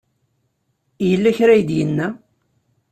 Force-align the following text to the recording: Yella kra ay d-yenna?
Yella 1.09 1.31
kra 1.37 1.51
ay 1.53 1.61
d-yenna? 1.67 2.07